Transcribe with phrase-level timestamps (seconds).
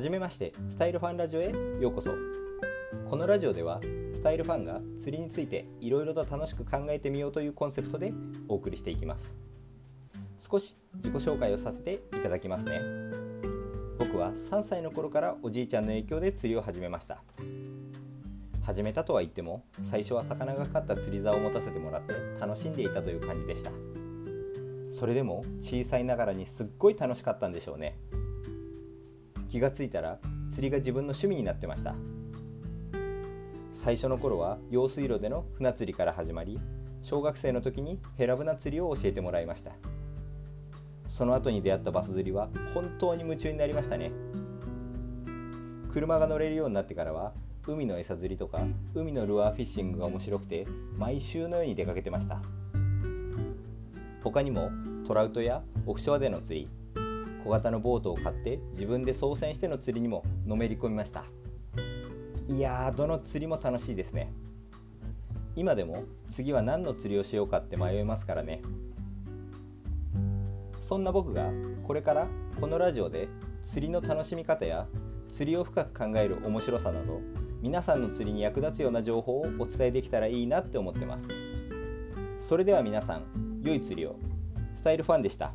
[0.00, 2.10] じめましてスタイルファンラジオへようこそ。
[3.08, 3.80] このラジオでは
[4.12, 8.12] スタイルファンが釣りについていろいろと楽しく考えてみようというコンセプトで
[8.48, 9.32] お送りしていきます。
[10.40, 12.80] 少し自己紹介をさせていただきますね。
[14.00, 17.22] 僕は3歳の頃からおじいちゃんの影響で釣りを始めました。
[18.62, 23.70] 始めたとは言っても最初は魚がかかった釣り竿を持たせてもらって楽しんでいたという感じでした。
[24.90, 27.96] それでも小さいながらにすっごい楽しかったんでしょうね。
[29.54, 30.18] 気がついたら
[30.50, 31.94] 釣りが自分の趣味になってました。
[33.72, 36.58] 最初の頃は用水路での船釣りから始まり
[37.02, 39.70] 小学生の時にヘラブナ釣りを教えてもらいました。
[41.06, 44.10] その後に出会ったバス釣りは本当に夢中になりましたね。
[45.92, 47.32] 車が乗れるようになってからは
[47.64, 48.60] 海の餌釣りとか
[48.92, 50.66] 海のルアーフィッシングが面白くて
[50.98, 52.42] 毎週のように出かけてました。
[54.24, 54.72] 他にも
[55.06, 56.68] トラウトやオフショアでの釣り
[57.44, 61.24] 小型のボートを買って自分で操船しての釣りにものめり込みました。
[62.48, 64.32] いやーどの釣りも楽しいですね。
[65.54, 68.62] 今でも次は何の釣りをしようかって迷いますからね。
[70.80, 71.50] そんな僕が
[71.86, 72.28] これから
[72.60, 73.28] このラジオで
[73.62, 74.86] 釣りの楽しみ方や
[75.30, 77.20] 釣りを深く考える面白さなど
[77.60, 81.28] 皆さんの釣りに役立つような情報をお伝えできたらいいなって思ってます。
[82.40, 84.16] それでは皆さん良い釣りを。
[84.74, 85.54] スタイルファンでした。